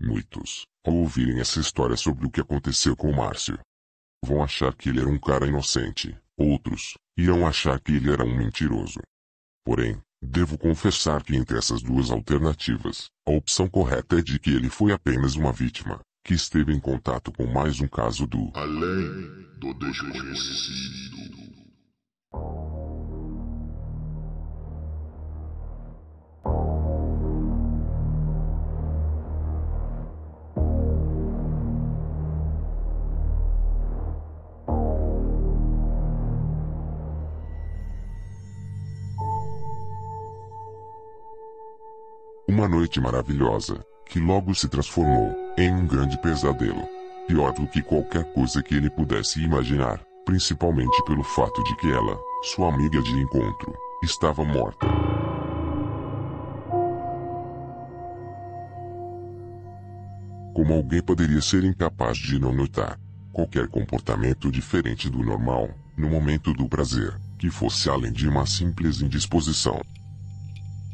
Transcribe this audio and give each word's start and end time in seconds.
Muitos, 0.00 0.64
ao 0.86 0.94
ouvirem 0.94 1.40
essa 1.40 1.58
história 1.60 1.96
sobre 1.96 2.26
o 2.26 2.30
que 2.30 2.40
aconteceu 2.40 2.96
com 2.96 3.12
Márcio, 3.12 3.58
vão 4.24 4.42
achar 4.42 4.74
que 4.74 4.88
ele 4.88 5.00
era 5.00 5.08
um 5.08 5.18
cara 5.18 5.46
inocente. 5.46 6.16
Outros, 6.36 6.94
irão 7.16 7.46
achar 7.46 7.80
que 7.80 7.92
ele 7.92 8.12
era 8.12 8.24
um 8.24 8.36
mentiroso. 8.36 9.00
Porém, 9.64 10.00
devo 10.22 10.56
confessar 10.56 11.22
que 11.22 11.36
entre 11.36 11.58
essas 11.58 11.82
duas 11.82 12.10
alternativas, 12.10 13.08
a 13.26 13.32
opção 13.32 13.68
correta 13.68 14.18
é 14.18 14.22
de 14.22 14.38
que 14.38 14.50
ele 14.50 14.70
foi 14.70 14.92
apenas 14.92 15.34
uma 15.34 15.52
vítima, 15.52 16.00
que 16.24 16.34
esteve 16.34 16.72
em 16.72 16.80
contato 16.80 17.32
com 17.32 17.46
mais 17.46 17.80
um 17.80 17.88
caso 17.88 18.26
do 18.26 18.52
Além 18.54 19.48
do 19.58 19.74
desconhecido. 19.74 21.37
Uma 42.50 42.66
noite 42.66 42.98
maravilhosa, 42.98 43.78
que 44.06 44.18
logo 44.18 44.54
se 44.54 44.68
transformou 44.68 45.36
em 45.58 45.70
um 45.70 45.86
grande 45.86 46.16
pesadelo. 46.16 46.88
Pior 47.26 47.52
do 47.52 47.66
que 47.66 47.82
qualquer 47.82 48.24
coisa 48.32 48.62
que 48.62 48.74
ele 48.74 48.88
pudesse 48.88 49.42
imaginar, 49.42 50.00
principalmente 50.24 51.04
pelo 51.04 51.22
fato 51.22 51.62
de 51.62 51.76
que 51.76 51.92
ela, 51.92 52.18
sua 52.44 52.72
amiga 52.72 53.02
de 53.02 53.12
encontro, 53.20 53.76
estava 54.02 54.42
morta. 54.46 54.86
Como 60.54 60.72
alguém 60.72 61.02
poderia 61.02 61.42
ser 61.42 61.64
incapaz 61.64 62.16
de 62.16 62.38
não 62.38 62.54
notar 62.54 62.98
qualquer 63.30 63.68
comportamento 63.68 64.50
diferente 64.50 65.10
do 65.10 65.22
normal, 65.22 65.68
no 65.94 66.08
momento 66.08 66.54
do 66.54 66.66
prazer, 66.66 67.14
que 67.38 67.50
fosse 67.50 67.90
além 67.90 68.10
de 68.10 68.26
uma 68.26 68.46
simples 68.46 69.02
indisposição? 69.02 69.82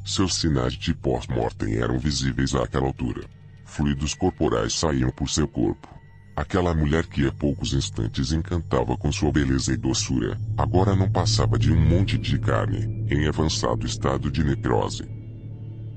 Seus 0.05 0.35
sinais 0.35 0.75
de 0.75 0.93
pós-mortem 0.93 1.77
eram 1.77 1.99
visíveis 1.99 2.55
àquela 2.55 2.85
altura. 2.85 3.25
Fluidos 3.65 4.13
corporais 4.13 4.75
saíam 4.75 5.11
por 5.11 5.31
seu 5.31 5.49
corpo. 5.49 5.89
Aquela 6.37 6.75
mulher 6.75 7.07
que 7.07 7.27
há 7.27 7.33
poucos 7.33 7.73
instantes 7.73 8.31
encantava 8.31 8.99
com 8.99 9.11
sua 9.11 9.33
beleza 9.33 9.73
e 9.73 9.79
doçura, 9.79 10.39
agora 10.59 10.95
não 10.95 11.11
passava 11.11 11.59
de 11.59 11.73
um 11.73 11.81
monte 11.81 12.19
de 12.19 12.39
carne, 12.39 13.07
em 13.09 13.27
avançado 13.27 13.87
estado 13.87 14.31
de 14.31 14.45
necrose. 14.45 15.09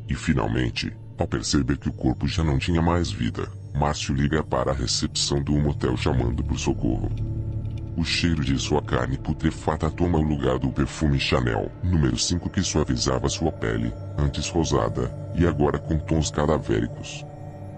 E 0.08 0.16
finalmente, 0.16 0.96
ao 1.18 1.28
perceber 1.28 1.78
que 1.78 1.90
o 1.90 1.94
corpo 1.94 2.28
já 2.30 2.46
não 2.46 2.58
tinha 2.58 2.82
mais 2.82 3.12
vida, 3.12 3.52
Márcio 3.76 4.16
liga 4.16 4.42
para 4.42 4.72
a 4.72 4.76
recepção 4.76 5.44
do 5.44 5.52
motel 5.60 5.98
chamando 5.98 6.42
por 6.44 6.58
socorro. 6.58 7.12
O 7.98 8.04
cheiro 8.04 8.46
de 8.46 8.56
sua 8.60 8.80
carne 8.80 9.18
putrefata 9.18 9.90
toma 9.90 10.20
o 10.20 10.22
lugar 10.22 10.60
do 10.60 10.70
perfume 10.70 11.20
Chanel, 11.20 11.72
número 11.82 12.16
5 12.16 12.48
que 12.48 12.62
suavizava 12.62 13.28
sua 13.28 13.52
pele, 13.52 13.92
antes 14.16 14.50
rosada, 14.50 15.12
e 15.34 15.48
agora 15.48 15.80
com 15.80 15.98
tons 15.98 16.30
cadavéricos. 16.30 17.26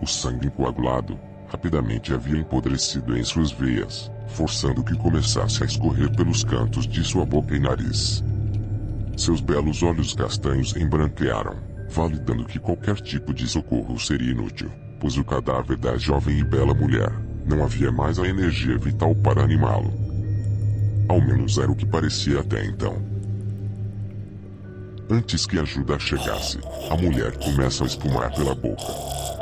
O 0.02 0.06
sangue 0.06 0.50
coagulado, 0.50 1.17
rapidamente 1.48 2.14
havia 2.14 2.38
empodrecido 2.38 3.17
em 3.17 3.23
suas 3.23 3.50
veias, 3.50 4.11
forçando 4.28 4.84
que 4.84 4.98
começasse 4.98 5.64
a 5.64 5.66
escorrer 5.66 6.14
pelos 6.14 6.44
cantos 6.44 6.86
de 6.86 7.02
sua 7.02 7.26
boca 7.26 7.56
e 7.56 7.59
nariz. 7.59 8.22
Seus 9.16 9.39
belos 9.39 9.81
olhos 9.83 10.14
castanhos 10.14 10.76
embranquearam, 10.76 11.56
validando 11.89 12.44
que 12.44 12.59
qualquer 12.59 12.95
tipo 12.95 13.33
de 13.33 13.48
socorro 13.48 13.98
seria 13.98 14.31
inútil, 14.31 14.70
pois 15.00 15.16
o 15.17 15.23
cadáver 15.23 15.78
da 15.78 15.98
jovem 15.98 16.39
e 16.39 16.44
bela 16.44 16.73
mulher 16.73 17.09
não 17.45 17.64
havia 17.64 17.89
mais 17.89 18.20
a 18.20 18.28
energia 18.28 18.78
vital 18.78 19.16
para 19.16 19.42
animá-lo. 19.42 20.09
Ao 21.10 21.20
menos 21.20 21.58
era 21.58 21.72
o 21.72 21.76
que 21.76 21.88
parecia 21.88 22.40
até 22.40 22.64
então. 22.64 23.02
Antes 25.10 25.48
que 25.48 25.58
a 25.58 25.64
ajuda 25.64 25.98
chegasse, 25.98 26.60
a 26.88 26.95
mulher 26.95 27.36
começa 27.38 27.83
a 27.83 27.88
espumar 27.88 28.32
pela 28.36 28.54
boca. 28.54 28.86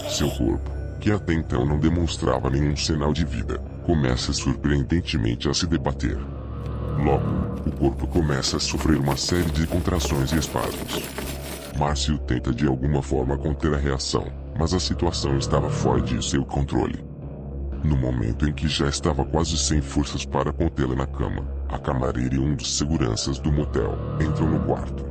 Seu 0.09 0.29
corpo, 0.31 0.71
que 1.01 1.11
até 1.11 1.33
então 1.33 1.65
não 1.65 1.77
demonstrava 1.77 2.49
nenhum 2.49 2.73
sinal 2.73 3.11
de 3.11 3.25
vida, 3.25 3.59
começa 3.85 4.31
surpreendentemente 4.31 5.49
a 5.49 5.53
se 5.53 5.67
debater. 5.67 6.17
Logo, 7.03 7.69
o 7.69 7.71
corpo 7.71 8.07
começa 8.07 8.55
a 8.55 8.61
sofrer 8.61 8.97
uma 8.97 9.17
série 9.17 9.51
de 9.51 9.67
contrações 9.67 10.31
e 10.31 10.37
espasmos. 10.37 11.03
Márcio 11.77 12.17
tenta 12.19 12.53
de 12.53 12.65
alguma 12.65 13.01
forma 13.01 13.37
conter 13.37 13.73
a 13.73 13.77
reação, 13.77 14.25
mas 14.57 14.73
a 14.73 14.79
situação 14.79 15.37
estava 15.37 15.69
fora 15.69 16.01
de 16.01 16.25
seu 16.25 16.45
controle. 16.45 17.03
No 17.83 17.97
momento 17.97 18.47
em 18.47 18.53
que 18.53 18.69
já 18.69 18.87
estava 18.87 19.25
quase 19.25 19.57
sem 19.57 19.81
forças 19.81 20.25
para 20.25 20.53
contê-la 20.53 20.95
na 20.95 21.05
cama, 21.05 21.56
a 21.69 21.77
camareira 21.77 22.35
e 22.35 22.39
um 22.39 22.55
dos 22.55 22.77
seguranças 22.77 23.39
do 23.39 23.51
motel 23.51 23.97
entram 24.21 24.49
no 24.49 24.59
quarto. 24.61 25.05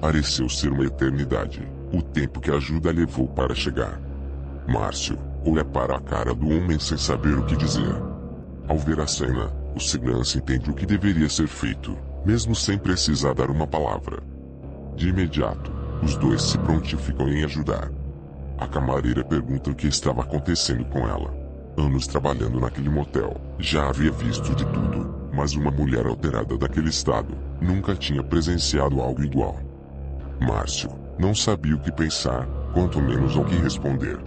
Pareceu 0.00 0.48
ser 0.48 0.70
uma 0.70 0.84
eternidade, 0.84 1.66
o 1.92 2.02
tempo 2.02 2.40
que 2.40 2.50
a 2.50 2.54
ajuda 2.54 2.90
levou 2.92 3.28
para 3.28 3.54
chegar. 3.54 4.00
Márcio 4.68 5.18
olha 5.44 5.64
para 5.64 5.96
a 5.96 6.00
cara 6.00 6.34
do 6.34 6.48
homem 6.48 6.78
sem 6.78 6.98
saber 6.98 7.38
o 7.38 7.44
que 7.44 7.56
dizer. 7.56 7.94
Ao 8.68 8.78
ver 8.78 9.00
a 9.00 9.06
cena, 9.06 9.50
o 9.74 9.80
segurança 9.80 10.38
entende 10.38 10.70
o 10.70 10.74
que 10.74 10.84
deveria 10.84 11.28
ser 11.28 11.48
feito, 11.48 11.96
mesmo 12.24 12.54
sem 12.54 12.76
precisar 12.76 13.34
dar 13.34 13.50
uma 13.50 13.66
palavra. 13.66 14.22
De 14.96 15.08
imediato, 15.08 15.72
os 16.02 16.16
dois 16.16 16.42
se 16.42 16.58
prontificam 16.58 17.28
em 17.28 17.44
ajudar. 17.44 17.90
A 18.58 18.66
camareira 18.66 19.24
pergunta 19.24 19.70
o 19.70 19.74
que 19.74 19.86
estava 19.86 20.22
acontecendo 20.22 20.84
com 20.86 21.08
ela 21.08 21.46
anos 21.76 22.06
trabalhando 22.06 22.58
naquele 22.58 22.88
motel, 22.88 23.36
já 23.58 23.88
havia 23.88 24.10
visto 24.10 24.54
de 24.54 24.64
tudo, 24.66 25.14
mas 25.36 25.54
uma 25.54 25.70
mulher 25.70 26.06
alterada 26.06 26.56
daquele 26.56 26.88
estado, 26.88 27.36
nunca 27.60 27.94
tinha 27.94 28.22
presenciado 28.22 29.02
algo 29.02 29.22
igual. 29.22 29.60
Márcio, 30.40 30.90
não 31.18 31.34
sabia 31.34 31.76
o 31.76 31.78
que 31.78 31.92
pensar, 31.92 32.46
quanto 32.72 33.00
menos 33.00 33.36
ao 33.36 33.44
que 33.44 33.54
responder. 33.56 34.18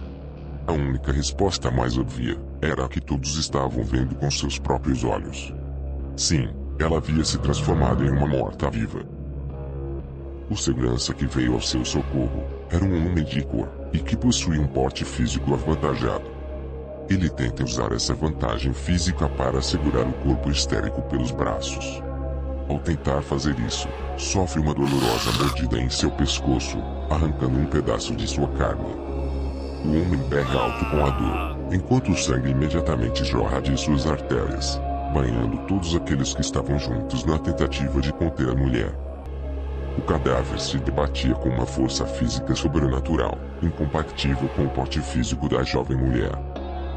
A 0.68 0.72
única 0.72 1.10
resposta 1.10 1.68
mais 1.68 1.98
óbvia, 1.98 2.38
era 2.62 2.84
a 2.84 2.88
que 2.88 3.00
todos 3.00 3.36
estavam 3.36 3.82
vendo 3.82 4.14
com 4.14 4.30
seus 4.30 4.56
próprios 4.56 5.02
olhos. 5.02 5.52
Sim, 6.16 6.48
ela 6.78 6.98
havia 6.98 7.24
se 7.24 7.38
transformado 7.38 8.04
em 8.04 8.10
uma 8.10 8.26
morta-viva. 8.26 9.00
O 10.48 10.56
segurança 10.56 11.12
que 11.12 11.26
veio 11.26 11.54
ao 11.54 11.60
seu 11.60 11.84
socorro, 11.84 12.44
era 12.70 12.84
um 12.84 13.06
homem 13.06 13.24
de 13.24 13.42
cor, 13.42 13.68
e 13.92 13.98
que 13.98 14.16
possuía 14.16 14.60
um 14.60 14.66
porte 14.66 15.04
físico 15.04 15.54
avantajado. 15.54 16.29
Ele 17.10 17.28
tenta 17.28 17.64
usar 17.64 17.90
essa 17.90 18.14
vantagem 18.14 18.72
física 18.72 19.28
para 19.30 19.60
segurar 19.60 20.06
o 20.06 20.12
corpo 20.12 20.48
histérico 20.48 21.02
pelos 21.02 21.32
braços. 21.32 22.00
Ao 22.68 22.78
tentar 22.78 23.20
fazer 23.20 23.58
isso, 23.58 23.88
sofre 24.16 24.60
uma 24.60 24.72
dolorosa 24.72 25.32
mordida 25.40 25.76
em 25.76 25.90
seu 25.90 26.08
pescoço, 26.12 26.78
arrancando 27.10 27.58
um 27.58 27.66
pedaço 27.66 28.14
de 28.14 28.28
sua 28.28 28.46
carne. 28.50 28.94
O 29.84 29.88
homem 29.88 30.20
berra 30.28 30.60
alto 30.60 30.84
com 30.84 31.04
a 31.04 31.10
dor, 31.10 31.74
enquanto 31.74 32.12
o 32.12 32.16
sangue 32.16 32.50
imediatamente 32.50 33.24
jorra 33.24 33.60
de 33.60 33.76
suas 33.76 34.06
artérias, 34.06 34.80
banhando 35.12 35.58
todos 35.66 35.96
aqueles 35.96 36.32
que 36.32 36.42
estavam 36.42 36.78
juntos 36.78 37.24
na 37.24 37.40
tentativa 37.40 38.00
de 38.00 38.12
conter 38.12 38.50
a 38.50 38.54
mulher. 38.54 38.94
O 39.98 40.02
cadáver 40.02 40.60
se 40.60 40.78
debatia 40.78 41.34
com 41.34 41.48
uma 41.48 41.66
força 41.66 42.06
física 42.06 42.54
sobrenatural, 42.54 43.36
incompatível 43.60 44.48
com 44.50 44.66
o 44.66 44.70
porte 44.70 45.00
físico 45.00 45.48
da 45.48 45.64
jovem 45.64 45.96
mulher. 45.96 46.30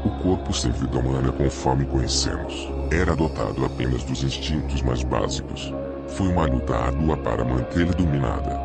O 0.04 0.10
corpo 0.22 0.52
sem 0.52 0.70
vida 0.70 0.98
humana 0.98 1.32
conforme 1.32 1.86
conhecemos, 1.86 2.68
era 2.90 3.16
dotado 3.16 3.64
apenas 3.64 4.04
dos 4.04 4.22
instintos 4.22 4.82
mais 4.82 5.02
básicos. 5.02 5.72
Foi 6.08 6.28
uma 6.28 6.44
luta 6.44 6.76
árdua 6.76 7.16
para 7.16 7.42
mantê-la 7.42 7.92
dominada. 7.92 8.60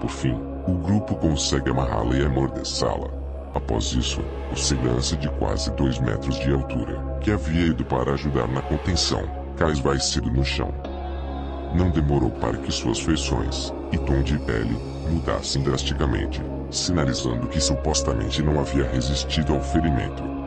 Por 0.00 0.08
fim, 0.08 0.34
o 0.66 0.72
grupo 0.72 1.14
consegue 1.16 1.70
amarrá-la 1.70 2.16
e 2.16 2.24
amordaçá-la. 2.24 3.10
Após 3.54 3.92
isso, 3.92 4.22
o 4.50 4.56
segurança 4.56 5.14
de 5.14 5.28
quase 5.32 5.70
dois 5.72 5.98
metros 5.98 6.38
de 6.40 6.50
altura, 6.50 7.18
que 7.20 7.30
havia 7.30 7.66
ido 7.66 7.84
para 7.84 8.14
ajudar 8.14 8.48
na 8.48 8.62
contenção, 8.62 9.24
cai 9.58 9.72
esvaecido 9.72 10.30
no 10.30 10.42
chão. 10.42 10.72
Não 11.74 11.90
demorou 11.90 12.30
para 12.30 12.56
que 12.56 12.72
suas 12.72 12.98
feições 12.98 13.74
e 13.92 13.98
tom 13.98 14.22
de 14.22 14.38
pele 14.38 14.78
mudassem 15.10 15.62
drasticamente, 15.62 16.40
sinalizando 16.70 17.46
que 17.48 17.60
supostamente 17.60 18.42
não 18.42 18.58
havia 18.58 18.88
resistido 18.88 19.52
ao 19.52 19.60
ferimento. 19.60 20.41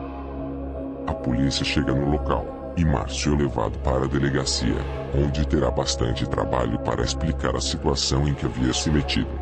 Polícia 1.26 1.64
chega 1.64 1.92
no 1.92 2.08
local, 2.08 2.72
e 2.76 2.84
Márcio 2.84 3.34
é 3.34 3.38
levado 3.38 3.76
para 3.80 4.04
a 4.04 4.06
delegacia, 4.06 4.76
onde 5.12 5.44
terá 5.44 5.72
bastante 5.72 6.24
trabalho 6.24 6.78
para 6.78 7.02
explicar 7.02 7.56
a 7.56 7.60
situação 7.60 8.28
em 8.28 8.34
que 8.34 8.46
havia 8.46 8.72
se 8.72 8.88
metido. 8.92 9.40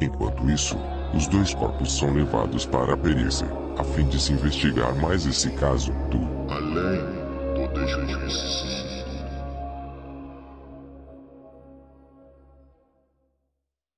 Enquanto 0.00 0.48
isso, 0.48 0.78
os 1.12 1.26
dois 1.26 1.52
corpos 1.54 1.98
são 1.98 2.14
levados 2.14 2.64
para 2.66 2.94
a 2.94 2.96
perícia, 2.96 3.48
a 3.76 3.82
fim 3.82 4.06
de 4.06 4.20
se 4.20 4.32
investigar 4.32 4.94
mais 4.94 5.26
esse 5.26 5.50
caso 5.50 5.90
do 6.08 6.18
Além 6.52 7.00
do. 7.56 8.81